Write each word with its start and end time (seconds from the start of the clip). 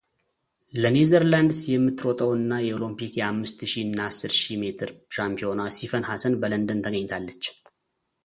ለኔዘርላንድስ 0.81 1.59
የምትሮጠው 1.73 2.29
እና 2.37 2.53
የኦሊምፒክ 2.67 3.13
የአምስት 3.19 3.59
ሺህ 3.73 3.83
እና 3.89 3.99
አስር 4.11 4.33
ሺህ 4.39 4.59
ሜትር 4.63 4.91
ሻምፒዮኗ 5.17 5.61
ሲፈን 5.79 6.07
ሐሰን 6.09 6.39
በለንደን 6.43 6.83
ተገኝታለች። 6.87 7.43